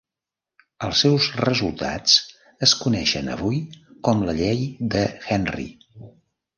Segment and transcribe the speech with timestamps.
[0.87, 2.17] Els seus resultats
[2.69, 3.63] es coneixen avui
[4.09, 5.07] com la llei de
[5.39, 5.73] Henry.